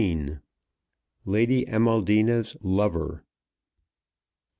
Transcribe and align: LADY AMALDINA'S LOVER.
LADY 1.25 1.65
AMALDINA'S 1.67 2.55
LOVER. 2.61 3.23